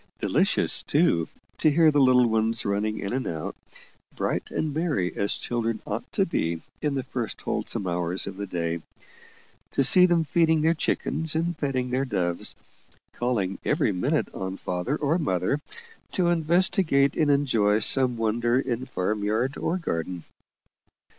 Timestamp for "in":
2.97-3.13, 6.81-6.95, 18.59-18.85